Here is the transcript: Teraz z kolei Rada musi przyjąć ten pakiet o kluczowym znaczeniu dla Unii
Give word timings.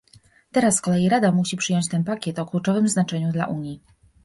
Teraz 0.51 0.75
z 0.75 0.81
kolei 0.81 1.09
Rada 1.09 1.31
musi 1.31 1.57
przyjąć 1.57 1.89
ten 1.89 2.03
pakiet 2.03 2.39
o 2.39 2.45
kluczowym 2.45 2.87
znaczeniu 2.87 3.31
dla 3.31 3.45
Unii 3.47 3.81